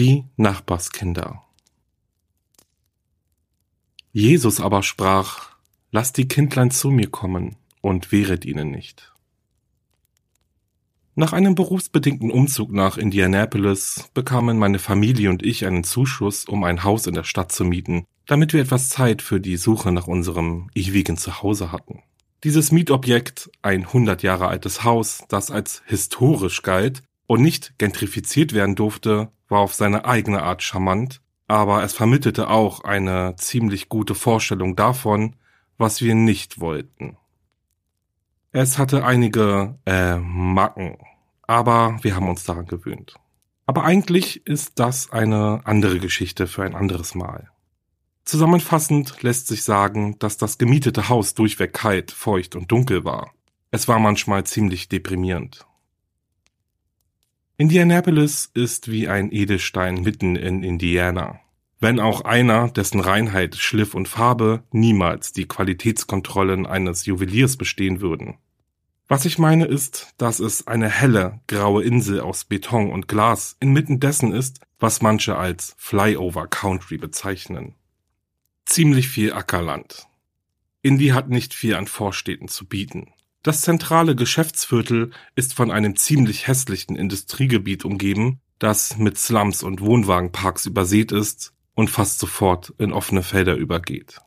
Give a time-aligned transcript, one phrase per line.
[0.00, 1.44] Die Nachbarskinder.
[4.12, 5.50] Jesus aber sprach,
[5.92, 9.12] Lasst die Kindlein zu mir kommen und wehret ihnen nicht.
[11.16, 16.82] Nach einem berufsbedingten Umzug nach Indianapolis bekamen meine Familie und ich einen Zuschuss, um ein
[16.82, 20.70] Haus in der Stadt zu mieten, damit wir etwas Zeit für die Suche nach unserem
[20.74, 22.02] ewigen Zuhause hatten.
[22.42, 28.76] Dieses Mietobjekt, ein 100 Jahre altes Haus, das als historisch galt und nicht gentrifiziert werden
[28.76, 34.76] durfte, war auf seine eigene Art charmant, aber es vermittelte auch eine ziemlich gute Vorstellung
[34.76, 35.36] davon,
[35.78, 37.16] was wir nicht wollten.
[38.52, 40.98] Es hatte einige äh, Macken,
[41.42, 43.14] aber wir haben uns daran gewöhnt.
[43.66, 47.50] Aber eigentlich ist das eine andere Geschichte für ein anderes Mal.
[48.24, 53.32] Zusammenfassend lässt sich sagen, dass das gemietete Haus durchweg kalt, feucht und dunkel war.
[53.70, 55.66] Es war manchmal ziemlich deprimierend.
[57.60, 61.40] Indianapolis ist wie ein Edelstein mitten in Indiana.
[61.78, 68.38] Wenn auch einer, dessen Reinheit, Schliff und Farbe niemals die Qualitätskontrollen eines Juweliers bestehen würden.
[69.08, 74.00] Was ich meine ist, dass es eine helle, graue Insel aus Beton und Glas inmitten
[74.00, 77.74] dessen ist, was manche als Flyover Country bezeichnen.
[78.64, 80.06] Ziemlich viel Ackerland.
[80.80, 83.12] Indy hat nicht viel an Vorstädten zu bieten.
[83.42, 90.66] Das zentrale Geschäftsviertel ist von einem ziemlich hässlichen Industriegebiet umgeben, das mit Slums und Wohnwagenparks
[90.66, 94.20] übersät ist und fast sofort in offene Felder übergeht.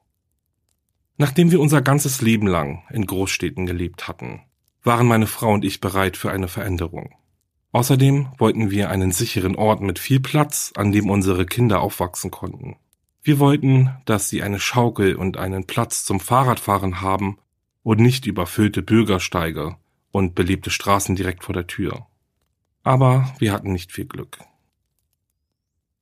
[1.18, 4.42] Nachdem wir unser ganzes Leben lang in Großstädten gelebt hatten,
[4.82, 7.14] waren meine Frau und ich bereit für eine Veränderung.
[7.72, 12.78] Außerdem wollten wir einen sicheren Ort mit viel Platz, an dem unsere Kinder aufwachsen konnten.
[13.22, 17.38] Wir wollten, dass sie eine Schaukel und einen Platz zum Fahrradfahren haben
[17.84, 19.78] und nicht überfüllte Bürgersteige
[20.12, 22.08] und belebte Straßen direkt vor der Tür.
[22.84, 24.40] Aber wir hatten nicht viel Glück.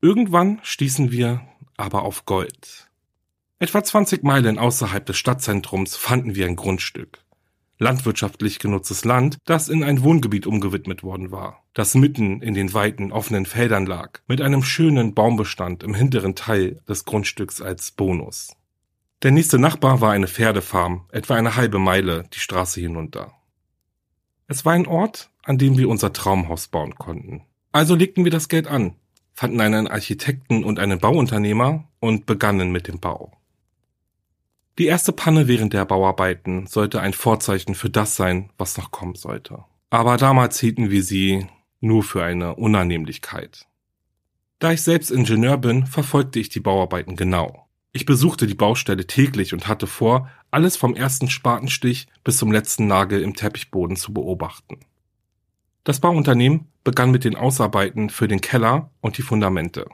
[0.02, 1.42] Irgendwann stießen wir
[1.78, 2.90] aber auf Gold.
[3.59, 7.24] Etwa 20 Meilen außerhalb des Stadtzentrums fanden wir ein Grundstück.
[7.78, 13.12] Landwirtschaftlich genutztes Land, das in ein Wohngebiet umgewidmet worden war, das mitten in den weiten
[13.12, 18.56] offenen Feldern lag, mit einem schönen Baumbestand im hinteren Teil des Grundstücks als Bonus.
[19.23, 23.33] Der nächste Nachbar war eine Pferdefarm, etwa eine halbe Meile die Straße hinunter.
[24.47, 27.43] Es war ein Ort, an dem wir unser Traumhaus bauen konnten.
[27.71, 28.95] Also legten wir das Geld an,
[29.33, 33.31] fanden einen Architekten und einen Bauunternehmer und begannen mit dem Bau.
[34.79, 39.13] Die erste Panne während der Bauarbeiten sollte ein Vorzeichen für das sein, was noch kommen
[39.13, 39.63] sollte.
[39.91, 41.45] Aber damals hielten wir sie
[41.79, 43.67] nur für eine Unannehmlichkeit.
[44.57, 47.60] Da ich selbst Ingenieur bin, verfolgte ich die Bauarbeiten genau.
[47.94, 52.88] Ich besuchte die Baustelle täglich und hatte vor, alles vom ersten Spatenstich bis zum letzten
[52.88, 54.79] Nagel im Teppichboden zu beobachten.
[55.84, 59.88] Das Bauunternehmen begann mit den Ausarbeiten für den Keller und die Fundamente.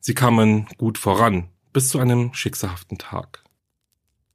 [0.00, 3.44] Sie kamen gut voran, bis zu einem schicksalhaften Tag.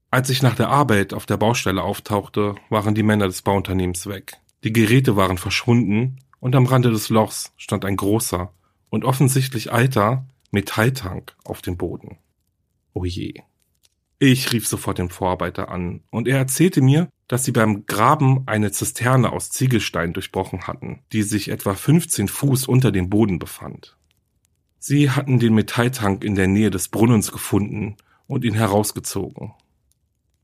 [0.09, 4.37] Als ich nach der Arbeit auf der Baustelle auftauchte, waren die Männer des Bauunternehmens weg.
[4.63, 8.53] Die Geräte waren verschwunden und am Rande des Lochs stand ein großer
[8.89, 12.17] und offensichtlich alter Metalltank auf dem Boden.
[12.93, 13.33] Oh je.
[14.19, 18.71] Ich rief sofort den Vorarbeiter an und er erzählte mir, dass sie beim Graben eine
[18.71, 23.97] Zisterne aus Ziegelstein durchbrochen hatten, die sich etwa 15 Fuß unter dem Boden befand.
[24.77, 27.95] Sie hatten den Metalltank in der Nähe des Brunnens gefunden
[28.27, 29.53] und ihn herausgezogen.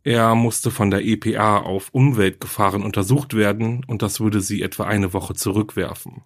[0.04, 5.12] Er musste von der EPA auf Umweltgefahren untersucht werden und das würde sie etwa eine
[5.12, 6.24] Woche zurückwerfen.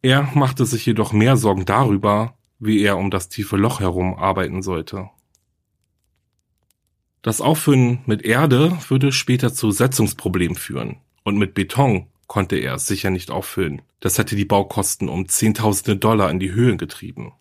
[0.00, 4.62] Er machte sich jedoch mehr Sorgen darüber, wie er um das tiefe Loch herum arbeiten
[4.62, 5.10] sollte.
[7.22, 10.96] Das Auffüllen mit Erde würde später zu Setzungsproblemen führen.
[11.24, 13.82] Und mit Beton konnte er es sicher nicht auffüllen.
[14.00, 17.32] Das hätte die Baukosten um Zehntausende Dollar in die Höhen getrieben.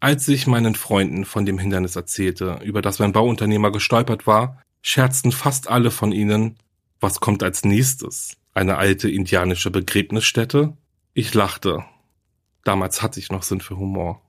[0.00, 5.32] Als ich meinen Freunden von dem Hindernis erzählte, über das mein Bauunternehmer gestolpert war, scherzten
[5.32, 6.58] fast alle von ihnen,
[7.00, 8.36] was kommt als nächstes?
[8.52, 10.76] Eine alte indianische Begräbnisstätte?
[11.14, 11.84] Ich lachte.
[12.64, 14.22] Damals hatte ich noch Sinn für Humor.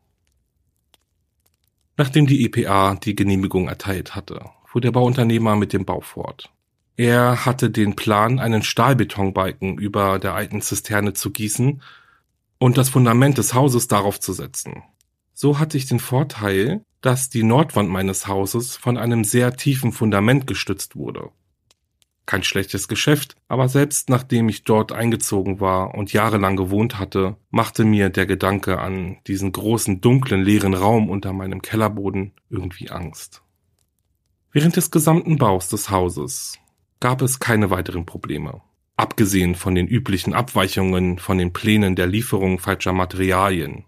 [1.97, 6.51] Nachdem die EPA die Genehmigung erteilt hatte, fuhr der Bauunternehmer mit dem Bau fort.
[6.95, 11.81] Er hatte den Plan, einen Stahlbetonbalken über der alten Zisterne zu gießen
[12.59, 14.83] und das Fundament des Hauses darauf zu setzen.
[15.33, 20.47] So hatte ich den Vorteil, dass die Nordwand meines Hauses von einem sehr tiefen Fundament
[20.47, 21.29] gestützt wurde.
[22.27, 27.85] Kein schlechtes Geschäft, aber selbst nachdem ich dort eingezogen war und jahrelang gewohnt hatte, machte
[27.85, 33.41] mir der Gedanke an diesen großen dunklen leeren Raum unter meinem Kellerboden irgendwie Angst.
[34.51, 36.59] Während des gesamten Baus des Hauses
[36.99, 38.61] gab es keine weiteren Probleme.
[38.95, 43.85] Abgesehen von den üblichen Abweichungen von den Plänen der Lieferung falscher Materialien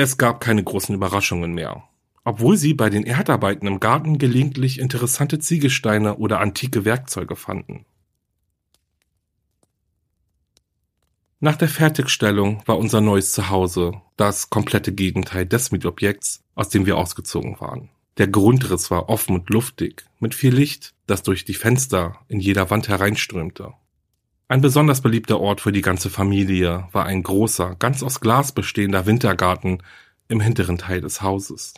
[0.00, 1.87] es gab keine großen Überraschungen mehr.
[2.28, 7.86] Obwohl sie bei den Erdarbeiten im Garten gelegentlich interessante Ziegelsteine oder antike Werkzeuge fanden.
[11.40, 16.98] Nach der Fertigstellung war unser neues Zuhause das komplette Gegenteil des Mietobjekts, aus dem wir
[16.98, 17.88] ausgezogen waren.
[18.18, 22.68] Der Grundriss war offen und luftig, mit viel Licht, das durch die Fenster in jeder
[22.68, 23.72] Wand hereinströmte.
[24.48, 29.06] Ein besonders beliebter Ort für die ganze Familie war ein großer, ganz aus Glas bestehender
[29.06, 29.82] Wintergarten
[30.28, 31.72] im hinteren Teil des Hauses.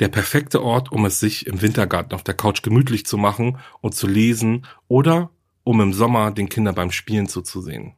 [0.00, 3.94] Der perfekte Ort, um es sich im Wintergarten auf der Couch gemütlich zu machen und
[3.94, 5.30] zu lesen oder
[5.64, 7.94] um im Sommer den Kindern beim Spielen zuzusehen.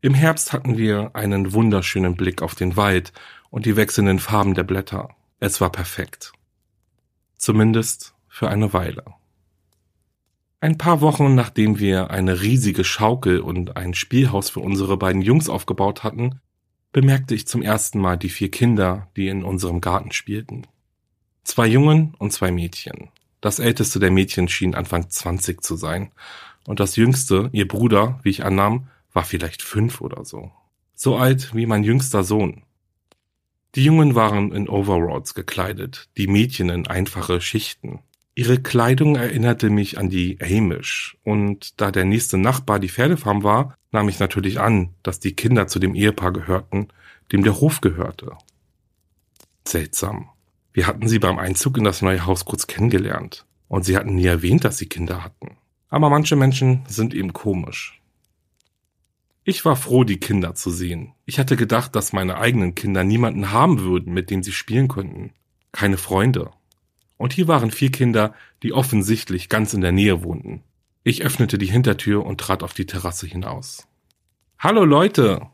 [0.00, 3.12] Im Herbst hatten wir einen wunderschönen Blick auf den Wald
[3.50, 5.10] und die wechselnden Farben der Blätter.
[5.38, 6.32] Es war perfekt.
[7.36, 9.04] Zumindest für eine Weile.
[10.62, 15.48] Ein paar Wochen nachdem wir eine riesige Schaukel und ein Spielhaus für unsere beiden Jungs
[15.48, 16.40] aufgebaut hatten,
[16.92, 20.66] bemerkte ich zum ersten Mal die vier Kinder, die in unserem Garten spielten.
[21.44, 23.08] Zwei Jungen und zwei Mädchen.
[23.40, 26.10] Das älteste der Mädchen schien Anfang 20 zu sein,
[26.66, 30.52] und das jüngste, ihr Bruder, wie ich annahm, war vielleicht fünf oder so.
[30.94, 32.62] So alt wie mein jüngster Sohn.
[33.74, 38.00] Die Jungen waren in Overalls gekleidet, die Mädchen in einfache Schichten.
[38.34, 43.74] Ihre Kleidung erinnerte mich an die Amish, und da der nächste Nachbar die Pferdefarm war,
[43.90, 46.88] nahm ich natürlich an, dass die Kinder zu dem Ehepaar gehörten,
[47.32, 48.32] dem der Hof gehörte.
[49.66, 50.30] Seltsam.
[50.72, 54.26] Wir hatten sie beim Einzug in das neue Haus kurz kennengelernt, und sie hatten nie
[54.26, 55.56] erwähnt, dass sie Kinder hatten.
[55.88, 58.00] Aber manche Menschen sind eben komisch.
[59.42, 61.14] Ich war froh, die Kinder zu sehen.
[61.24, 65.32] Ich hatte gedacht, dass meine eigenen Kinder niemanden haben würden, mit dem sie spielen könnten.
[65.72, 66.50] Keine Freunde.
[67.20, 70.62] Und hier waren vier Kinder, die offensichtlich ganz in der Nähe wohnten.
[71.04, 73.86] Ich öffnete die Hintertür und trat auf die Terrasse hinaus.
[74.58, 75.46] Hallo Leute!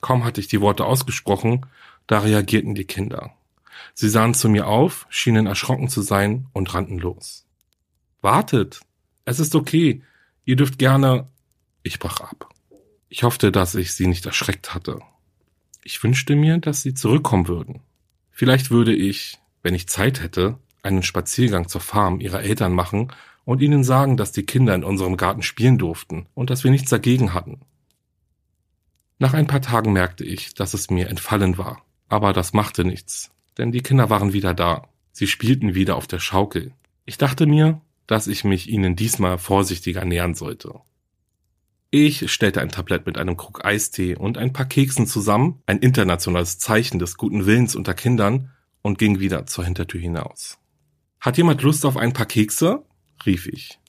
[0.00, 1.64] Kaum hatte ich die Worte ausgesprochen,
[2.08, 3.36] da reagierten die Kinder.
[3.94, 7.46] Sie sahen zu mir auf, schienen erschrocken zu sein und rannten los.
[8.20, 8.80] Wartet!
[9.24, 10.02] Es ist okay.
[10.44, 11.28] Ihr dürft gerne.
[11.84, 12.48] Ich brach ab.
[13.08, 14.98] Ich hoffte, dass ich sie nicht erschreckt hatte.
[15.84, 17.82] Ich wünschte mir, dass sie zurückkommen würden.
[18.32, 23.12] Vielleicht würde ich, wenn ich Zeit hätte, einen Spaziergang zur Farm ihrer Eltern machen
[23.44, 26.90] und ihnen sagen, dass die Kinder in unserem Garten spielen durften und dass wir nichts
[26.90, 27.60] dagegen hatten.
[29.18, 33.30] Nach ein paar Tagen merkte ich, dass es mir entfallen war, aber das machte nichts,
[33.58, 34.88] denn die Kinder waren wieder da.
[35.12, 36.72] Sie spielten wieder auf der Schaukel.
[37.04, 40.80] Ich dachte mir, dass ich mich ihnen diesmal vorsichtiger nähern sollte.
[41.90, 46.58] Ich stellte ein Tablett mit einem Krug Eistee und ein paar Keksen zusammen, ein internationales
[46.58, 48.50] Zeichen des guten Willens unter Kindern,
[48.82, 50.58] und ging wieder zur Hintertür hinaus.
[51.26, 52.84] Hat jemand Lust auf ein paar Kekse?
[53.26, 53.80] rief ich.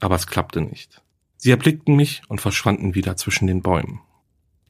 [0.00, 1.02] Aber es klappte nicht.
[1.36, 4.00] Sie erblickten mich und verschwanden wieder zwischen den Bäumen.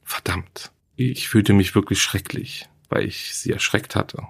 [0.03, 0.73] Verdammt.
[0.97, 4.27] Ich fühlte mich wirklich schrecklich, weil ich sie erschreckt hatte.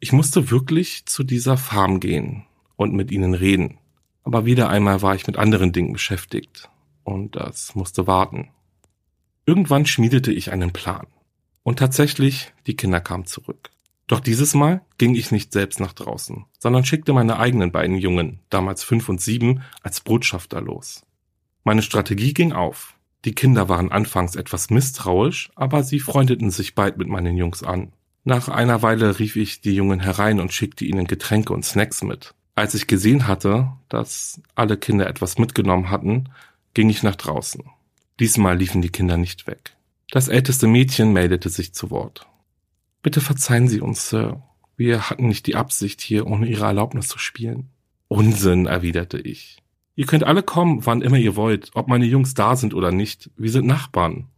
[0.00, 2.46] Ich musste wirklich zu dieser Farm gehen
[2.76, 3.76] und mit ihnen reden.
[4.22, 6.70] Aber wieder einmal war ich mit anderen Dingen beschäftigt.
[7.04, 8.48] Und das musste warten.
[9.44, 11.08] Irgendwann schmiedete ich einen Plan.
[11.62, 13.71] Und tatsächlich, die Kinder kamen zurück.
[14.06, 18.40] Doch dieses Mal ging ich nicht selbst nach draußen, sondern schickte meine eigenen beiden Jungen,
[18.50, 21.02] damals fünf und sieben, als Botschafter los.
[21.64, 22.94] Meine Strategie ging auf.
[23.24, 27.92] Die Kinder waren anfangs etwas misstrauisch, aber sie freundeten sich bald mit meinen Jungs an.
[28.24, 32.34] Nach einer Weile rief ich die Jungen herein und schickte ihnen Getränke und Snacks mit.
[32.54, 36.28] Als ich gesehen hatte, dass alle Kinder etwas mitgenommen hatten,
[36.74, 37.64] ging ich nach draußen.
[38.20, 39.76] Diesmal liefen die Kinder nicht weg.
[40.10, 42.26] Das älteste Mädchen meldete sich zu Wort.
[43.02, 44.42] Bitte verzeihen Sie uns, Sir.
[44.76, 47.70] Wir hatten nicht die Absicht, hier ohne ihre Erlaubnis zu spielen.
[48.08, 49.58] Unsinn, erwiderte ich.
[49.94, 53.30] Ihr könnt alle kommen, wann immer ihr wollt, ob meine Jungs da sind oder nicht.
[53.36, 54.28] Wir sind Nachbarn.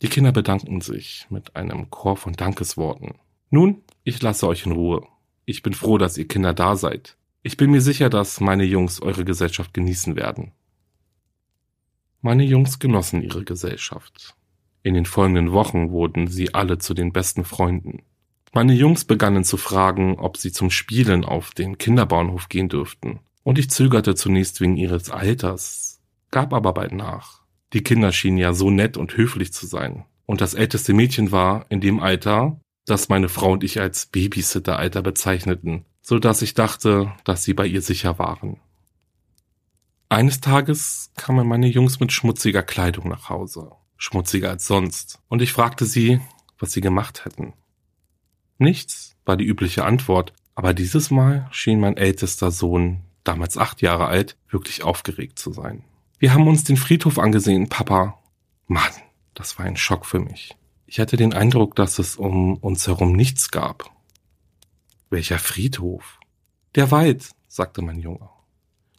[0.00, 3.16] Die Kinder bedankten sich mit einem Chor von Dankesworten.
[3.50, 5.06] Nun, ich lasse euch in Ruhe.
[5.44, 7.16] Ich bin froh, dass ihr Kinder da seid.
[7.42, 10.52] Ich bin mir sicher, dass meine Jungs eure Gesellschaft genießen werden.
[12.20, 14.34] Meine Jungs genossen ihre Gesellschaft.
[14.82, 18.02] In den folgenden Wochen wurden sie alle zu den besten Freunden.
[18.54, 23.20] Meine Jungs begannen zu fragen, ob sie zum Spielen auf den Kinderbauernhof gehen dürften.
[23.42, 27.42] Und ich zögerte zunächst wegen ihres Alters, gab aber bald nach.
[27.72, 30.04] Die Kinder schienen ja so nett und höflich zu sein.
[30.26, 35.02] Und das älteste Mädchen war in dem Alter, das meine Frau und ich als Babysitteralter
[35.02, 38.58] bezeichneten, so dass ich dachte, dass sie bei ihr sicher waren.
[40.08, 45.52] Eines Tages kamen meine Jungs mit schmutziger Kleidung nach Hause, schmutziger als sonst, und ich
[45.52, 46.20] fragte sie,
[46.58, 47.52] was sie gemacht hätten.
[48.56, 54.06] Nichts war die übliche Antwort, aber dieses Mal schien mein ältester Sohn, damals acht Jahre
[54.06, 55.84] alt, wirklich aufgeregt zu sein.
[56.18, 58.18] Wir haben uns den Friedhof angesehen, Papa.
[58.66, 58.92] Mann,
[59.34, 60.56] das war ein Schock für mich.
[60.86, 63.90] Ich hatte den Eindruck, dass es um uns herum nichts gab.
[65.10, 66.18] Welcher Friedhof?
[66.74, 68.28] Der Wald, sagte mein Junge.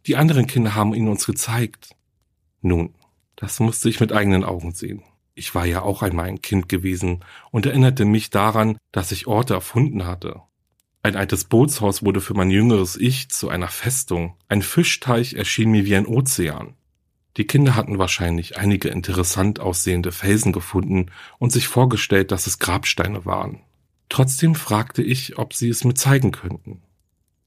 [0.05, 1.95] Die anderen Kinder haben ihn uns gezeigt.
[2.61, 2.93] Nun,
[3.39, 5.01] das musste ich mit eigenen Augen sehen.
[5.33, 9.53] Ich war ja auch einmal ein Kind gewesen und erinnerte mich daran, dass ich Orte
[9.53, 10.41] erfunden hatte.
[11.03, 14.35] Ein altes Bootshaus wurde für mein jüngeres Ich zu einer Festung.
[14.49, 16.75] Ein Fischteich erschien mir wie ein Ozean.
[17.37, 21.05] Die Kinder hatten wahrscheinlich einige interessant aussehende Felsen gefunden
[21.37, 23.61] und sich vorgestellt, dass es Grabsteine waren.
[24.09, 26.81] Trotzdem fragte ich, ob sie es mir zeigen könnten.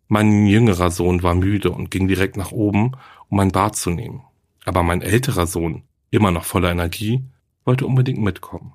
[0.08, 2.92] Mein jüngerer Sohn war müde und ging direkt nach oben,
[3.28, 4.22] um ein Bad zu nehmen.
[4.64, 7.24] Aber mein älterer Sohn, immer noch voller Energie,
[7.64, 8.72] wollte unbedingt mitkommen.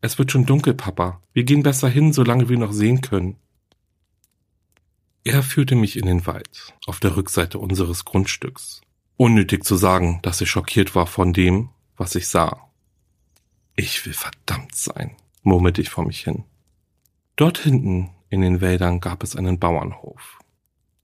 [0.00, 1.20] Es wird schon dunkel, Papa.
[1.32, 3.36] Wir gehen besser hin, solange wir noch sehen können.
[5.24, 8.82] Er führte mich in den Wald, auf der Rückseite unseres Grundstücks.
[9.16, 12.70] Unnötig zu sagen, dass ich schockiert war von dem, was ich sah.
[13.74, 16.44] Ich will verdammt sein, murmelte ich vor mich hin.
[17.34, 20.38] Dort hinten in den Wäldern gab es einen Bauernhof.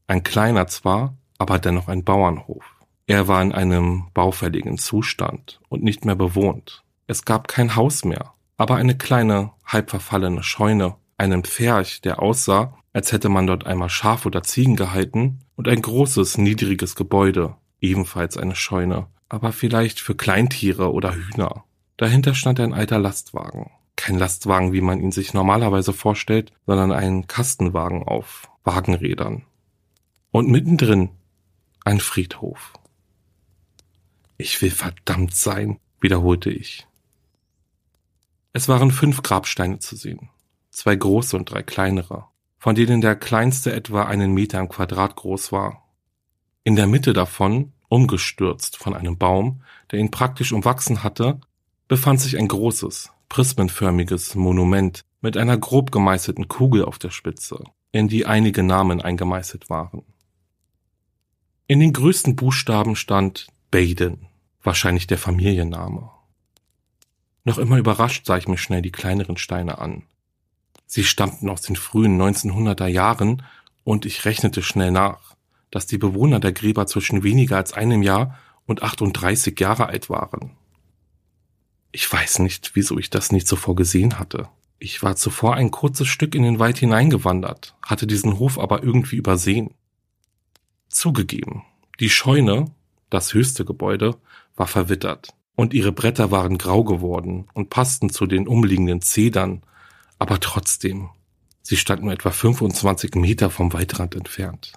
[0.07, 2.72] Ein kleiner zwar, aber dennoch ein Bauernhof.
[3.07, 6.85] Er war in einem baufälligen Zustand und nicht mehr bewohnt.
[7.07, 12.77] Es gab kein Haus mehr, aber eine kleine, halb verfallene Scheune, einen Pferch, der aussah,
[12.93, 18.37] als hätte man dort einmal Schaf oder Ziegen gehalten, und ein großes, niedriges Gebäude, ebenfalls
[18.37, 21.65] eine Scheune, aber vielleicht für Kleintiere oder Hühner.
[21.97, 23.71] Dahinter stand ein alter Lastwagen.
[23.97, 29.43] Kein Lastwagen, wie man ihn sich normalerweise vorstellt, sondern ein Kastenwagen auf Wagenrädern.
[30.31, 31.11] Und mittendrin
[31.85, 32.73] ein Friedhof.
[34.43, 36.89] Ich will verdammt sein, wiederholte ich.
[38.53, 40.31] Es waren fünf Grabsteine zu sehen,
[40.71, 42.27] zwei große und drei kleinere,
[42.59, 45.83] von denen der kleinste etwa einen Meter im Quadrat groß war
[46.65, 51.41] in der Mitte davon, umgestürzt von einem Baum, der ihn praktisch umwachsen hatte,
[51.89, 58.09] befand sich ein großes, prismenförmiges Monument mit einer grob gemeißelten Kugel auf der Spitze, in
[58.09, 60.03] die einige Namen eingemeißelt waren.
[61.67, 64.27] In den größten Buchstaben stand Baden,
[64.63, 66.11] wahrscheinlich der Familienname.
[67.45, 70.05] Noch immer überrascht sah ich mir schnell die kleineren Steine an.
[70.87, 73.43] Sie stammten aus den frühen 1900er Jahren
[73.85, 75.33] und ich rechnete schnell nach
[75.73, 80.53] dass die Bewohner der Gräber zwischen weniger als einem Jahr und 38 Jahre alt waren.
[81.91, 84.49] Ich weiß nicht, wieso ich das nicht zuvor gesehen hatte.
[84.79, 89.17] Ich war zuvor ein kurzes Stück in den Wald hineingewandert, hatte diesen Hof aber irgendwie
[89.17, 89.75] übersehen.
[90.89, 91.63] Zugegeben,
[92.01, 92.71] die Scheune,
[93.09, 94.17] das höchste Gebäude,
[94.57, 99.63] war verwittert, und ihre Bretter waren grau geworden und passten zu den umliegenden Zedern,
[100.19, 101.11] aber trotzdem,
[101.63, 104.73] sie stand nur etwa 25 Meter vom Waldrand entfernt.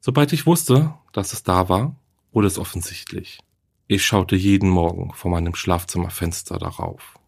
[0.00, 1.96] Sobald ich wusste, dass es da war,
[2.32, 3.40] wurde es offensichtlich.
[3.86, 7.18] Ich schaute jeden Morgen vor meinem Schlafzimmerfenster darauf.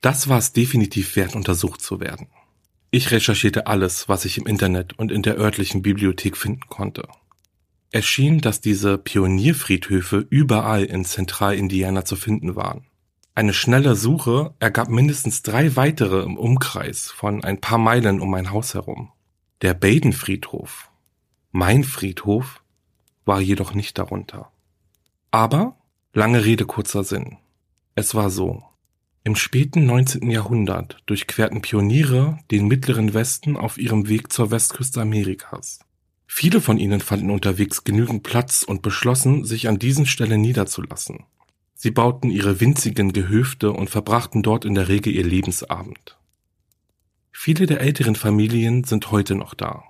[0.00, 2.28] Das war es definitiv wert, untersucht zu werden.
[2.90, 7.06] Ich recherchierte alles, was ich im Internet und in der örtlichen Bibliothek finden konnte.
[7.90, 12.86] Es schien, dass diese Pionierfriedhöfe überall in Zentralindiana zu finden waren.
[13.34, 18.50] Eine schnelle Suche ergab mindestens drei weitere im Umkreis von ein paar Meilen um mein
[18.50, 19.12] Haus herum.
[19.62, 20.90] Der Baden-Friedhof,
[21.52, 22.62] mein Friedhof,
[23.24, 24.50] war jedoch nicht darunter.
[25.30, 25.76] Aber,
[26.12, 27.36] lange Rede kurzer Sinn.
[27.94, 28.64] Es war so.
[29.28, 30.30] Im späten 19.
[30.30, 35.80] Jahrhundert durchquerten Pioniere den mittleren Westen auf ihrem Weg zur Westküste Amerikas.
[36.26, 41.24] Viele von ihnen fanden unterwegs genügend Platz und beschlossen, sich an diesen Stellen niederzulassen.
[41.74, 46.16] Sie bauten ihre winzigen Gehöfte und verbrachten dort in der Regel ihr Lebensabend.
[47.30, 49.82] Viele der älteren Familien sind heute noch da.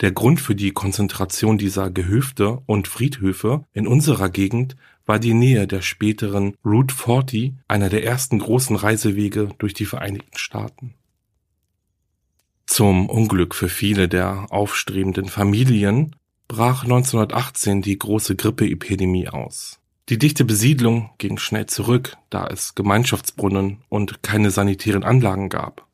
[0.00, 4.74] Der Grund für die Konzentration dieser Gehöfte und Friedhöfe in unserer Gegend
[5.10, 10.38] war die Nähe der späteren Route 40, einer der ersten großen Reisewege durch die Vereinigten
[10.38, 10.94] Staaten.
[12.64, 16.14] Zum Unglück für viele der aufstrebenden Familien
[16.46, 19.80] brach 1918 die große Grippeepidemie aus.
[20.10, 25.88] Die dichte Besiedlung ging schnell zurück, da es Gemeinschaftsbrunnen und keine sanitären Anlagen gab.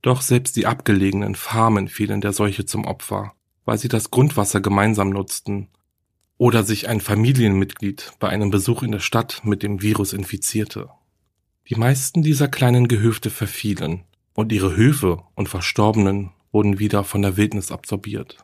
[0.00, 5.10] Doch selbst die abgelegenen Farmen fielen der Seuche zum Opfer weil sie das Grundwasser gemeinsam
[5.10, 5.68] nutzten
[6.38, 10.90] oder sich ein Familienmitglied bei einem Besuch in der Stadt mit dem Virus infizierte.
[11.68, 17.36] Die meisten dieser kleinen Gehöfte verfielen und ihre Höfe und Verstorbenen wurden wieder von der
[17.36, 18.38] Wildnis absorbiert.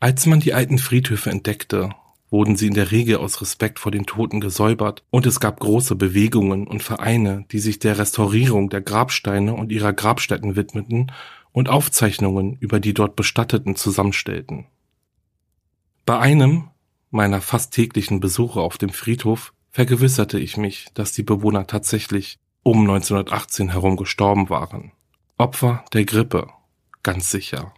[0.00, 1.90] Als man die alten Friedhöfe entdeckte,
[2.30, 5.94] wurden sie in der Regel aus Respekt vor den Toten gesäubert und es gab große
[5.94, 11.12] Bewegungen und Vereine, die sich der Restaurierung der Grabsteine und ihrer Grabstätten widmeten
[11.52, 14.66] und Aufzeichnungen über die dort Bestatteten zusammenstellten.
[16.06, 16.68] Bei einem
[17.10, 22.80] meiner fast täglichen Besuche auf dem Friedhof vergewisserte ich mich, dass die Bewohner tatsächlich um
[22.80, 24.92] 1918 herum gestorben waren.
[25.38, 26.48] Opfer der Grippe,
[27.02, 27.72] ganz sicher.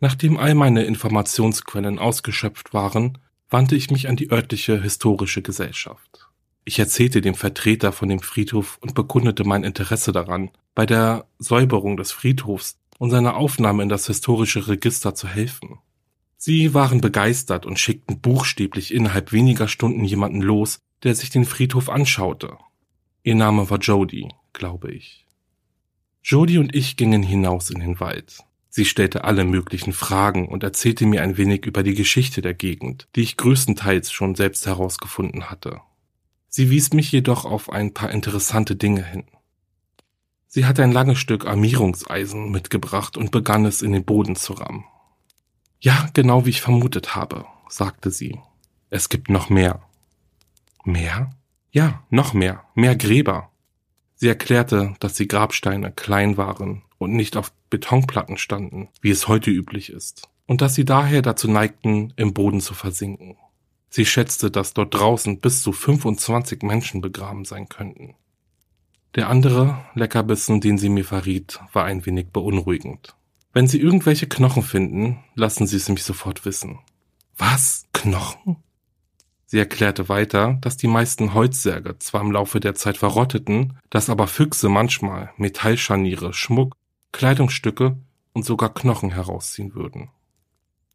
[0.00, 3.18] Nachdem all meine Informationsquellen ausgeschöpft waren,
[3.50, 6.28] wandte ich mich an die örtliche historische Gesellschaft.
[6.64, 11.96] Ich erzählte dem Vertreter von dem Friedhof und bekundete mein Interesse daran, bei der Säuberung
[11.96, 15.78] des Friedhofs und seiner Aufnahme in das historische Register zu helfen.
[16.44, 21.88] Sie waren begeistert und schickten buchstäblich innerhalb weniger Stunden jemanden los, der sich den Friedhof
[21.88, 22.56] anschaute.
[23.22, 25.24] Ihr Name war Jody, glaube ich.
[26.24, 28.42] Jody und ich gingen hinaus in den Wald.
[28.70, 33.06] Sie stellte alle möglichen Fragen und erzählte mir ein wenig über die Geschichte der Gegend,
[33.14, 35.80] die ich größtenteils schon selbst herausgefunden hatte.
[36.48, 39.26] Sie wies mich jedoch auf ein paar interessante Dinge hin.
[40.48, 44.86] Sie hatte ein langes Stück Armierungseisen mitgebracht und begann es in den Boden zu rammen.
[45.84, 48.38] Ja, genau wie ich vermutet habe, sagte sie.
[48.88, 49.82] Es gibt noch mehr.
[50.84, 51.34] Mehr?
[51.72, 52.62] Ja, noch mehr.
[52.76, 53.50] Mehr Gräber.
[54.14, 59.50] Sie erklärte, dass die Grabsteine klein waren und nicht auf Betonplatten standen, wie es heute
[59.50, 63.36] üblich ist, und dass sie daher dazu neigten, im Boden zu versinken.
[63.90, 68.14] Sie schätzte, dass dort draußen bis zu 25 Menschen begraben sein könnten.
[69.16, 73.16] Der andere Leckerbissen, den sie mir verriet, war ein wenig beunruhigend.
[73.52, 76.78] Wenn Sie irgendwelche Knochen finden, lassen Sie es mich sofort wissen.
[77.36, 77.84] Was?
[77.92, 78.56] Knochen?
[79.44, 84.26] Sie erklärte weiter, dass die meisten Holzsärge zwar im Laufe der Zeit verrotteten, dass aber
[84.26, 86.74] Füchse manchmal Metallscharniere, Schmuck,
[87.12, 87.98] Kleidungsstücke
[88.32, 90.08] und sogar Knochen herausziehen würden.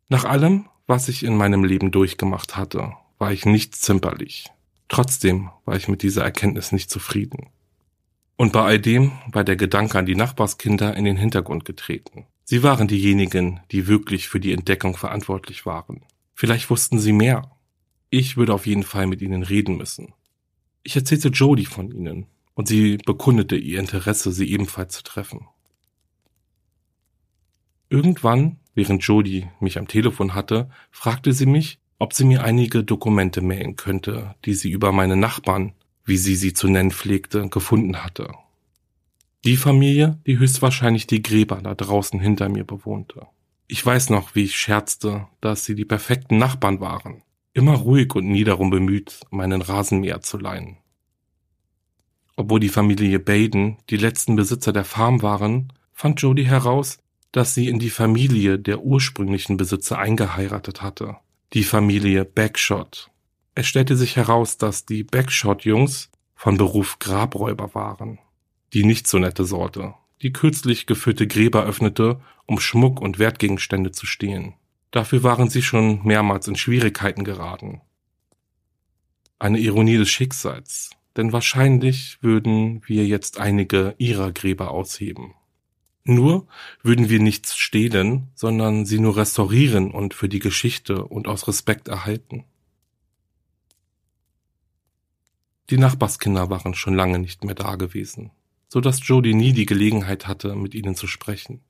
[0.10, 4.48] Nach allem, was ich in meinem Leben durchgemacht hatte, war ich nicht zimperlich.
[4.88, 7.50] Trotzdem war ich mit dieser Erkenntnis nicht zufrieden.
[8.38, 12.26] Und bei all dem war der Gedanke an die Nachbarskinder in den Hintergrund getreten.
[12.50, 16.06] Sie waren diejenigen, die wirklich für die Entdeckung verantwortlich waren.
[16.34, 17.52] Vielleicht wussten sie mehr.
[18.10, 20.14] Ich würde auf jeden Fall mit ihnen reden müssen.
[20.82, 25.48] Ich erzählte Jodie von ihnen und sie bekundete ihr Interesse, sie ebenfalls zu treffen.
[27.90, 33.42] Irgendwann Während Jodie mich am Telefon hatte, fragte sie mich, ob sie mir einige Dokumente
[33.42, 35.74] mailen könnte, die sie über meine Nachbarn,
[36.06, 38.30] wie sie sie zu nennen pflegte, gefunden hatte.
[39.48, 43.28] Die Familie, die höchstwahrscheinlich die Gräber da draußen hinter mir bewohnte.
[43.66, 48.28] Ich weiß noch, wie ich scherzte, dass sie die perfekten Nachbarn waren, immer ruhig und
[48.28, 50.80] nie darum bemüht, meinen Rasenmäher zu leihen.
[52.36, 57.00] Obwohl die Familie Baden die letzten Besitzer der Farm waren, fand Jody heraus,
[57.32, 61.16] dass sie in die Familie der ursprünglichen Besitzer eingeheiratet hatte,
[61.54, 63.10] die Familie Backshot.
[63.56, 68.20] Es stellte sich heraus, dass die Backshot-Jungs von Beruf Grabräuber waren.
[68.73, 74.06] Die nicht so nette Sorte, die kürzlich gefüllte Gräber öffnete, um Schmuck und Wertgegenstände zu
[74.06, 74.56] stehlen.
[74.91, 77.82] Dafür waren sie schon mehrmals in Schwierigkeiten geraten.
[79.39, 85.34] Eine Ironie des Schicksals, denn wahrscheinlich würden wir jetzt einige ihrer Gräber ausheben.
[86.03, 86.47] Nur
[86.82, 91.89] würden wir nichts stehlen, sondern sie nur restaurieren und für die Geschichte und aus Respekt
[91.89, 92.45] erhalten.
[95.69, 98.32] Die Nachbarskinder waren schon lange nicht mehr da gewesen,
[98.67, 101.62] so dass Jody nie die Gelegenheit hatte, mit ihnen zu sprechen.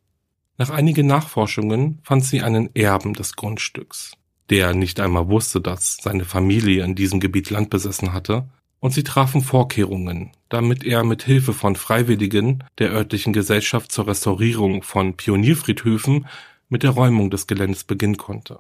[0.58, 4.14] Nach einigen Nachforschungen fand sie einen Erben des Grundstücks,
[4.50, 9.04] der nicht einmal wusste, dass seine Familie in diesem Gebiet Land besessen hatte und sie
[9.04, 16.28] trafen Vorkehrungen, damit er mit Hilfe von Freiwilligen der örtlichen Gesellschaft zur Restaurierung von Pionierfriedhöfen
[16.70, 18.60] mit der Räumung des Geländes beginnen konnte.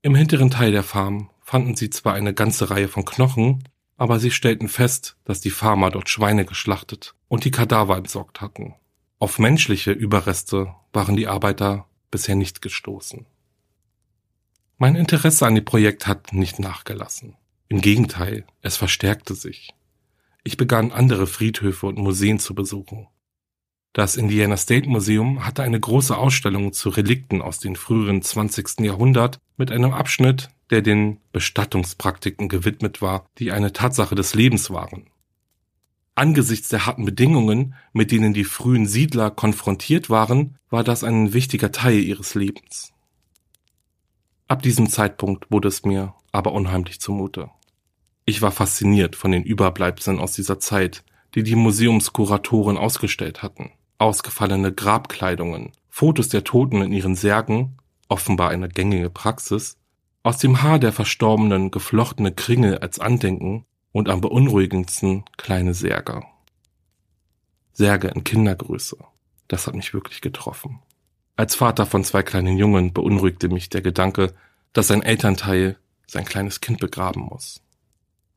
[0.00, 3.64] Im hinteren Teil der Farm fanden sie zwar eine ganze Reihe von Knochen,
[3.96, 8.74] aber sie stellten fest, dass die Farmer dort Schweine geschlachtet und die Kadaver entsorgt hatten.
[9.18, 13.24] Auf menschliche Überreste waren die Arbeiter bisher nicht gestoßen.
[14.76, 17.38] Mein Interesse an dem Projekt hat nicht nachgelassen.
[17.68, 19.72] Im Gegenteil, es verstärkte sich.
[20.44, 23.08] Ich begann andere Friedhöfe und Museen zu besuchen.
[23.94, 28.80] Das Indiana State Museum hatte eine große Ausstellung zu Relikten aus dem früheren 20.
[28.80, 35.06] Jahrhundert mit einem Abschnitt, der den Bestattungspraktiken gewidmet war, die eine Tatsache des Lebens waren.
[36.14, 41.72] Angesichts der harten Bedingungen, mit denen die frühen Siedler konfrontiert waren, war das ein wichtiger
[41.72, 42.92] Teil ihres Lebens.
[44.48, 47.50] Ab diesem Zeitpunkt wurde es mir aber unheimlich zumute.
[48.24, 53.72] Ich war fasziniert von den Überbleibseln aus dieser Zeit, die die Museumskuratoren ausgestellt hatten
[54.02, 59.78] ausgefallene Grabkleidungen, Fotos der Toten in ihren Särgen, offenbar eine gängige Praxis,
[60.24, 66.22] aus dem Haar der Verstorbenen geflochtene Kringel als Andenken und am beunruhigendsten kleine Särge.
[67.72, 68.96] Särge in Kindergröße.
[69.48, 70.80] Das hat mich wirklich getroffen.
[71.36, 74.34] Als Vater von zwei kleinen Jungen beunruhigte mich der Gedanke,
[74.72, 77.62] dass ein Elternteil sein kleines Kind begraben muss.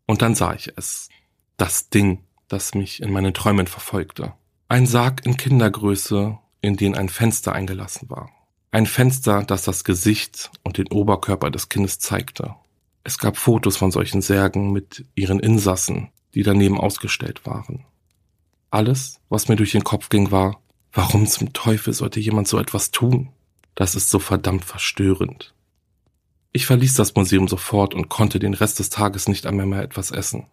[0.06, 1.10] Und dann sah ich es.
[1.58, 4.34] Das Ding, das mich in meinen Träumen verfolgte.
[4.68, 8.30] Ein Sarg in Kindergröße, in den ein Fenster eingelassen war.
[8.72, 12.56] Ein Fenster, das das Gesicht und den Oberkörper des Kindes zeigte.
[13.08, 17.86] Es gab Fotos von solchen Särgen mit ihren Insassen, die daneben ausgestellt waren.
[18.72, 20.60] Alles, was mir durch den Kopf ging, war,
[20.92, 23.30] warum zum Teufel sollte jemand so etwas tun?
[23.76, 25.54] Das ist so verdammt verstörend.
[26.52, 30.10] Ich verließ das Museum sofort und konnte den Rest des Tages nicht einmal mehr etwas
[30.10, 30.48] essen.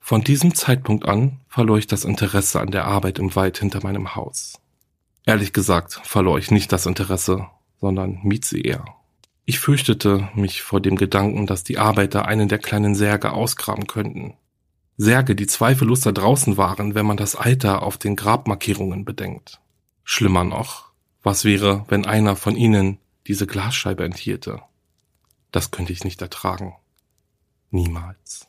[0.00, 4.16] Von diesem Zeitpunkt an verlor ich das Interesse an der Arbeit im Wald hinter meinem
[4.16, 4.60] Haus.
[5.26, 7.46] Ehrlich gesagt verlor ich nicht das Interesse,
[7.80, 8.84] sondern mied sie eher.
[9.46, 14.34] Ich fürchtete mich vor dem Gedanken, dass die Arbeiter einen der kleinen Särge ausgraben könnten.
[14.96, 19.60] Särge, die zweifellos da draußen waren, wenn man das Alter auf den Grabmarkierungen bedenkt.
[20.02, 24.62] Schlimmer noch, was wäre, wenn einer von ihnen diese Glasscheibe enthielte?
[25.52, 26.74] Das könnte ich nicht ertragen.
[27.70, 28.46] Niemals.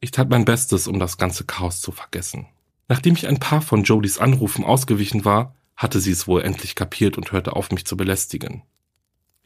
[0.00, 2.46] Ich tat mein Bestes, um das ganze Chaos zu vergessen.
[2.88, 7.16] Nachdem ich ein paar von Jodys Anrufen ausgewichen war, hatte sie es wohl endlich kapiert
[7.16, 8.62] und hörte auf, mich zu belästigen.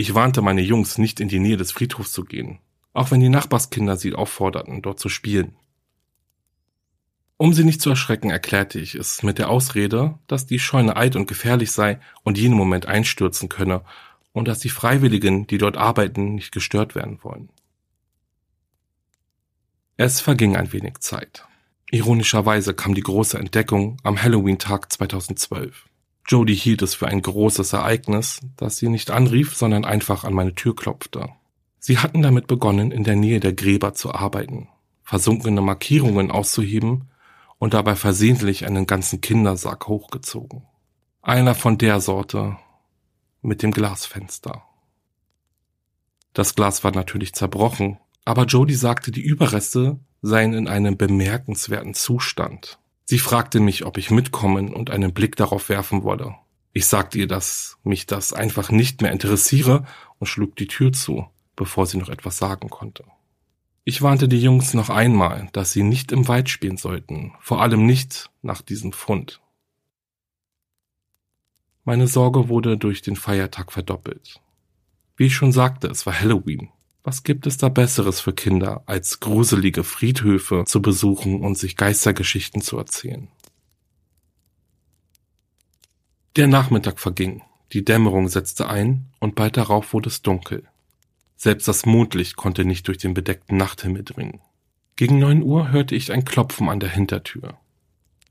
[0.00, 2.60] Ich warnte meine Jungs, nicht in die Nähe des Friedhofs zu gehen,
[2.92, 5.56] auch wenn die Nachbarskinder sie aufforderten, dort zu spielen.
[7.36, 11.16] Um sie nicht zu erschrecken, erklärte ich es mit der Ausrede, dass die Scheune alt
[11.16, 13.82] und gefährlich sei und jeden Moment einstürzen könne
[14.32, 17.50] und dass die Freiwilligen, die dort arbeiten, nicht gestört werden wollen.
[19.96, 21.44] Es verging ein wenig Zeit.
[21.90, 25.88] Ironischerweise kam die große Entdeckung am Halloween-Tag 2012.
[26.28, 30.54] Jodie hielt es für ein großes Ereignis, das sie nicht anrief, sondern einfach an meine
[30.54, 31.30] Tür klopfte.
[31.78, 34.68] Sie hatten damit begonnen, in der Nähe der Gräber zu arbeiten,
[35.02, 37.10] versunkene Markierungen auszuheben
[37.58, 40.62] und dabei versehentlich einen ganzen Kindersack hochgezogen.
[41.22, 42.56] Einer von der Sorte
[43.40, 44.62] mit dem Glasfenster.
[46.34, 52.78] Das Glas war natürlich zerbrochen aber Jodie sagte, die Überreste seien in einem bemerkenswerten Zustand.
[53.10, 56.34] Sie fragte mich, ob ich mitkommen und einen Blick darauf werfen wolle.
[56.74, 59.86] Ich sagte ihr, dass mich das einfach nicht mehr interessiere
[60.18, 63.04] und schlug die Tür zu, bevor sie noch etwas sagen konnte.
[63.84, 67.86] Ich warnte die Jungs noch einmal, dass sie nicht im Wald spielen sollten, vor allem
[67.86, 69.40] nicht nach diesem Fund.
[71.84, 74.42] Meine Sorge wurde durch den Feiertag verdoppelt.
[75.16, 76.68] Wie ich schon sagte, es war Halloween.
[77.08, 82.60] Was gibt es da Besseres für Kinder, als gruselige Friedhöfe zu besuchen und sich Geistergeschichten
[82.60, 83.28] zu erzählen?
[86.36, 87.40] Der Nachmittag verging,
[87.72, 90.68] die Dämmerung setzte ein und bald darauf wurde es dunkel.
[91.34, 94.42] Selbst das Mondlicht konnte nicht durch den bedeckten Nachthimmel dringen.
[94.96, 97.56] Gegen neun Uhr hörte ich ein Klopfen an der Hintertür.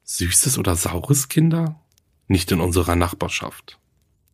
[0.04, 1.82] Süßes oder saures, Kinder?
[2.28, 3.80] Nicht in unserer Nachbarschaft.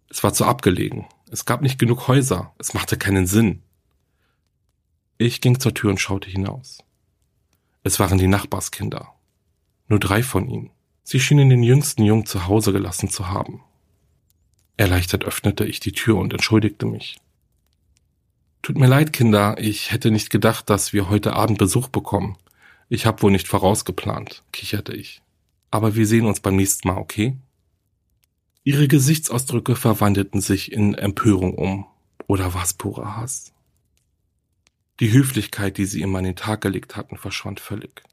[0.09, 1.05] Es war zu abgelegen.
[1.31, 2.53] Es gab nicht genug Häuser.
[2.57, 3.63] Es machte keinen Sinn.
[5.17, 6.79] Ich ging zur Tür und schaute hinaus.
[7.83, 9.13] Es waren die Nachbarskinder.
[9.87, 10.71] Nur drei von ihnen.
[11.03, 13.61] Sie schienen den jüngsten Jungen zu Hause gelassen zu haben.
[14.77, 17.17] Erleichtert öffnete ich die Tür und entschuldigte mich.
[18.63, 22.37] Tut mir leid, Kinder, ich hätte nicht gedacht, dass wir heute Abend Besuch bekommen.
[22.89, 25.21] Ich habe wohl nicht vorausgeplant, kicherte ich.
[25.69, 27.35] Aber wir sehen uns beim nächsten Mal, okay?
[28.63, 31.85] Ihre Gesichtsausdrücke verwandelten sich in Empörung um.
[32.27, 33.51] Oder war es purer Hass?
[34.99, 38.03] Die Höflichkeit, die sie ihm an den Tag gelegt hatten, verschwand völlig.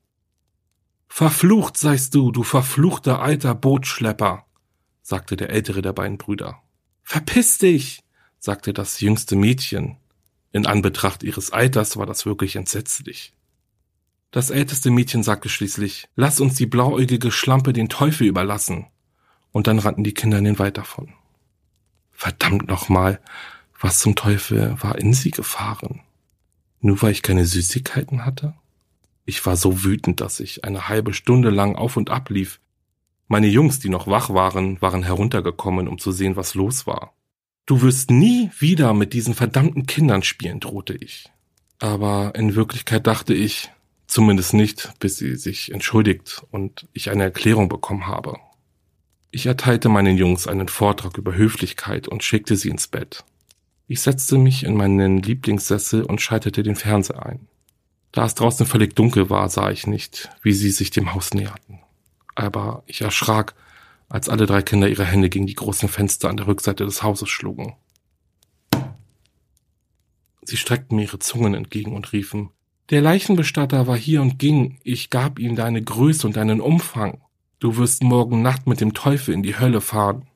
[1.08, 4.46] Verflucht seist du, du verfluchter alter Bootschlepper,
[5.02, 6.62] sagte der ältere der beiden Brüder.
[7.02, 8.02] Verpiss dich,
[8.38, 9.96] sagte das jüngste Mädchen,
[10.52, 13.34] In Anbetracht ihres Alters war das wirklich entsetzlich.
[14.30, 18.86] Das älteste Mädchen sagte schließlich, lass uns die blauäugige Schlampe den Teufel überlassen.
[19.50, 21.12] Und dann rannten die Kinder in den Wald davon.
[22.12, 23.20] Verdammt nochmal,
[23.80, 26.02] was zum Teufel war in sie gefahren?
[26.80, 28.54] Nur weil ich keine Süßigkeiten hatte?
[29.24, 32.60] Ich war so wütend, dass ich eine halbe Stunde lang auf und ab lief.
[33.28, 37.14] Meine Jungs, die noch wach waren, waren heruntergekommen, um zu sehen, was los war.
[37.66, 41.30] Du wirst nie wieder mit diesen verdammten Kindern spielen, drohte ich.
[41.78, 43.70] Aber in Wirklichkeit dachte ich,
[44.08, 48.36] zumindest nicht, bis sie sich entschuldigt und ich eine Erklärung bekommen habe.
[49.30, 53.24] Ich erteilte meinen Jungs einen Vortrag über Höflichkeit und schickte sie ins Bett.
[53.90, 57.48] Ich setzte mich in meinen Lieblingssessel und schaltete den Fernseher ein.
[58.12, 61.81] Da es draußen völlig dunkel war, sah ich nicht, wie sie sich dem Haus näherten.
[62.37, 63.57] Aber ich erschrak,
[64.09, 67.29] als alle drei Kinder ihre Hände gegen die großen Fenster an der Rückseite des Hauses
[67.29, 67.74] schlugen.
[70.42, 72.50] Sie streckten mir ihre Zungen entgegen und riefen,
[72.90, 77.22] der Leichenbestatter war hier und ging, ich gab ihm deine Größe und deinen Umfang.
[77.59, 80.29] Du wirst morgen Nacht mit dem Teufel in die Hölle fahren.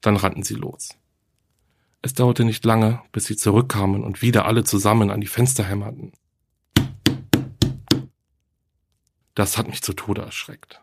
[0.00, 0.96] Dann rannten sie los.
[2.06, 6.12] Es dauerte nicht lange, bis sie zurückkamen und wieder alle zusammen an die Fenster hämmerten.
[9.34, 10.80] Das hat mich zu Tode erschreckt.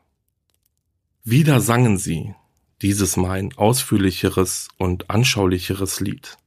[1.23, 2.35] Wieder sangen sie,
[2.81, 6.37] dieses Mal ein ausführlicheres und anschaulicheres Lied.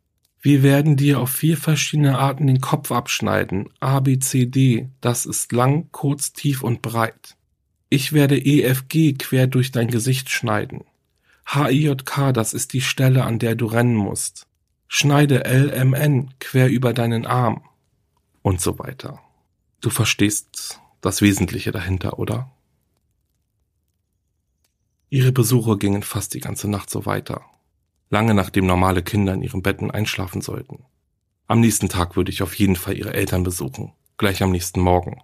[0.43, 3.71] Wir werden dir auf vier verschiedene Arten den Kopf abschneiden.
[3.81, 4.91] A, B, C, D.
[5.01, 7.39] Das ist lang, kurz, tief und breit.
[7.89, 10.85] Ich werde E, F, G quer durch dein Gesicht schneiden.
[11.47, 14.47] H, I, J, K, das ist die Stelle, an der du rennen musst.
[14.89, 17.63] Schneide L, M, N quer über deinen Arm.
[18.43, 19.21] Und so weiter.
[19.81, 22.51] Du verstehst das Wesentliche dahinter, oder?
[25.09, 27.45] Ihre Besuche gingen fast die ganze Nacht so weiter.
[28.11, 30.85] Lange nachdem normale Kinder in ihren Betten einschlafen sollten.
[31.49, 33.93] Am nächsten Tag würde ich auf jeden Fall ihre Eltern besuchen.
[34.17, 35.23] Gleich am nächsten Morgen.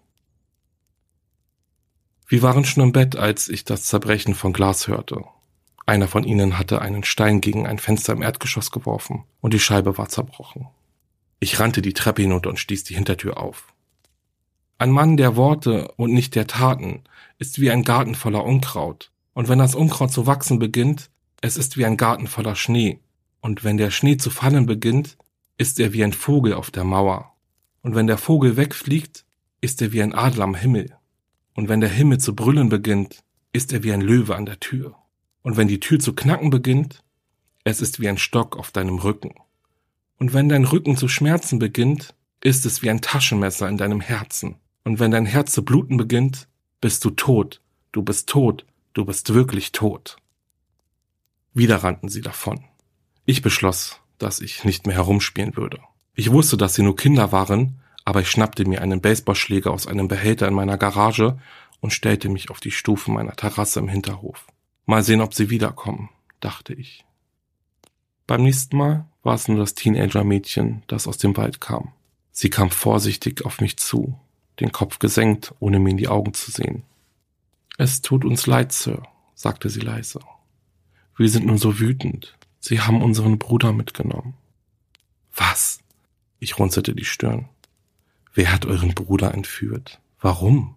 [2.27, 5.25] Wir waren schon im Bett, als ich das Zerbrechen von Glas hörte.
[5.93, 9.99] Einer von ihnen hatte einen Stein gegen ein Fenster im Erdgeschoss geworfen und die Scheibe
[9.99, 10.69] war zerbrochen.
[11.39, 13.75] Ich rannte die Treppe hinunter und stieß die Hintertür auf.
[14.79, 17.03] Ein Mann der Worte und nicht der Taten
[17.39, 19.13] ist wie ein Garten voller Unkraut.
[19.35, 21.11] Und wenn das Unkraut zu wachsen beginnt,
[21.43, 23.01] es ist wie ein Garten voller Schnee.
[23.43, 25.19] Und wenn der Schnee zu fallen beginnt,
[25.59, 27.35] ist er wie ein Vogel auf der Mauer.
[27.83, 29.27] Und wenn der Vogel wegfliegt,
[29.61, 30.97] ist er wie ein Adler am Himmel.
[31.53, 34.97] Und wenn der Himmel zu brüllen beginnt, ist er wie ein Löwe an der Tür.
[35.43, 37.03] Und wenn die Tür zu knacken beginnt,
[37.65, 39.35] es ist wie ein Stock auf deinem Rücken.
[40.19, 44.57] Und wenn dein Rücken zu schmerzen beginnt, ist es wie ein Taschenmesser in deinem Herzen.
[44.85, 46.49] Und wenn dein Herz zu bluten beginnt,
[46.81, 47.61] bist du tot,
[47.93, 50.17] du bist tot, du bist wirklich tot.
[51.55, 52.65] Wieder rannten sie davon.
[53.25, 55.79] Ich beschloss, dass ich nicht mehr herumspielen würde.
[56.15, 60.09] Ich wusste, dass sie nur Kinder waren, aber ich schnappte mir einen Baseballschläger aus einem
[60.09, 61.39] Behälter in meiner Garage
[61.81, 64.47] und stellte mich auf die Stufen meiner Terrasse im Hinterhof.
[64.87, 67.05] Mal sehen, ob sie wiederkommen, dachte ich.
[68.27, 71.93] Beim nächsten Mal war es nur das Teenager-Mädchen, das aus dem Wald kam.
[72.33, 74.19] Sie kam vorsichtig auf mich zu
[74.61, 76.85] den Kopf gesenkt, ohne mir in die Augen zu sehen.
[77.79, 79.03] Es tut uns leid, Sir,
[79.35, 80.21] sagte sie leise.
[81.17, 82.37] Wir sind nur so wütend.
[82.61, 84.35] Sie haben unseren Bruder mitgenommen.
[85.35, 85.81] Was?
[86.39, 87.49] Ich runzelte die Stirn.
[88.35, 90.01] Wer hat euren Bruder entführt?
[90.21, 90.77] Warum?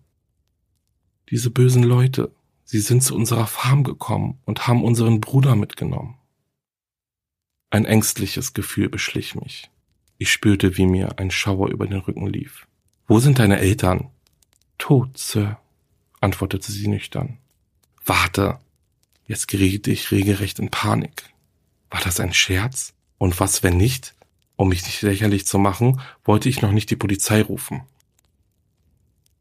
[1.29, 2.31] Diese bösen Leute,
[2.65, 6.17] sie sind zu unserer Farm gekommen und haben unseren Bruder mitgenommen.
[7.69, 9.69] Ein ängstliches Gefühl beschlich mich.
[10.17, 12.67] Ich spürte, wie mir ein Schauer über den Rücken lief.
[13.07, 14.09] Wo sind deine Eltern?
[14.77, 15.59] Tot, Sir,
[16.21, 17.37] antwortete sie nüchtern.
[18.05, 18.59] Warte.
[19.27, 21.23] Jetzt geriet ich regelrecht in Panik.
[21.89, 22.93] War das ein Scherz?
[23.17, 24.13] Und was, wenn nicht?
[24.55, 27.81] Um mich nicht lächerlich zu machen, wollte ich noch nicht die Polizei rufen.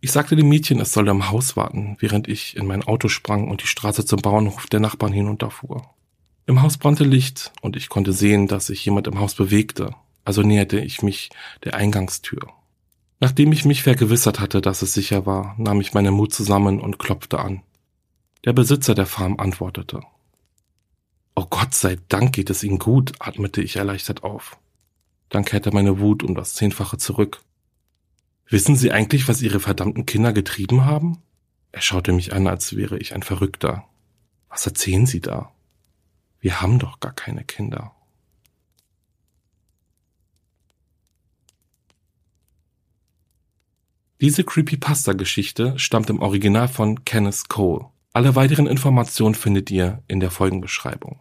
[0.04, 3.48] Ich sagte dem Mädchen, es solle im Haus warten, während ich in mein Auto sprang
[3.48, 5.88] und die Straße zum Bauernhof der Nachbarn hinunterfuhr.
[6.44, 10.42] Im Haus brannte Licht und ich konnte sehen, dass sich jemand im Haus bewegte, also
[10.42, 11.30] näherte ich mich
[11.64, 12.50] der Eingangstür.
[13.18, 16.98] Nachdem ich mich vergewissert hatte, dass es sicher war, nahm ich meinen Mut zusammen und
[16.98, 17.62] klopfte an.
[18.44, 20.02] Der Besitzer der Farm antwortete.
[21.34, 24.58] Oh Gott sei Dank geht es Ihnen gut, atmete ich erleichtert auf.
[25.30, 27.40] Dann kehrte meine Wut um das Zehnfache zurück.
[28.48, 31.22] Wissen Sie eigentlich, was Ihre verdammten Kinder getrieben haben?
[31.72, 33.84] Er schaute mich an, als wäre ich ein Verrückter.
[34.48, 35.52] Was erzählen Sie da?
[36.40, 37.92] Wir haben doch gar keine Kinder.
[44.20, 47.86] Diese Creepypasta-Geschichte stammt im Original von Kenneth Cole.
[48.12, 51.20] Alle weiteren Informationen findet ihr in der Folgenbeschreibung.